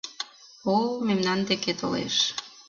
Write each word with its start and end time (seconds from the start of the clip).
О-о, 0.73 0.89
мемнан 1.07 1.39
деке 1.49 1.71
толеш. 1.79 2.15